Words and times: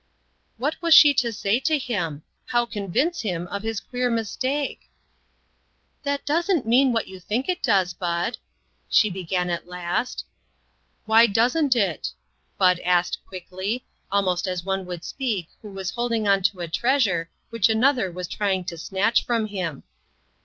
What 0.57 0.81
was 0.81 0.95
she 0.95 1.13
to 1.13 1.31
say 1.31 1.59
to 1.59 1.77
him? 1.77 2.23
How 2.47 2.65
convince 2.65 3.21
him 3.21 3.45
of 3.49 3.61
his 3.61 3.79
queer 3.79 4.09
mistake?" 4.09 4.89
That 6.05 6.25
doesn't 6.25 6.65
mean 6.65 6.91
what 6.91 7.07
you 7.07 7.19
think 7.19 7.47
it 7.47 7.61
does, 7.61 7.93
Bud," 7.93 8.39
she 8.89 9.11
began 9.11 9.51
at 9.51 9.67
last. 9.67 10.25
"Why 11.05 11.27
doesn't 11.27 11.75
it?" 11.75 12.13
Bud 12.57 12.79
asked, 12.79 13.19
quickly; 13.27 13.85
almost 14.11 14.47
as 14.47 14.63
one 14.63 14.87
would 14.87 15.03
speak 15.05 15.49
who 15.61 15.69
was 15.71 15.91
hold 15.91 16.13
ing 16.13 16.27
on 16.27 16.41
to 16.45 16.61
a 16.61 16.67
treasure 16.67 17.29
which 17.51 17.69
another 17.69 18.11
was 18.11 18.27
try 18.27 18.53
ing 18.53 18.63
to 18.63 18.79
snatch 18.79 19.23
from 19.23 19.45
him. 19.45 19.83